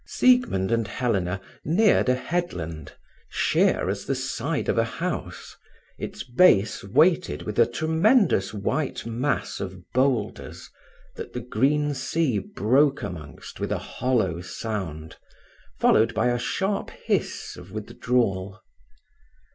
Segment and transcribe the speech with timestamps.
[0.07, 2.93] Siegmund and Helena neared a headland,
[3.29, 5.55] sheer as the side of a house,
[5.99, 10.71] its base weighted with a tremendous white mass of boulders,
[11.17, 15.17] that the green sea broke amongst with a hollow sound,
[15.79, 18.59] followed by a sharp hiss of withdrawal.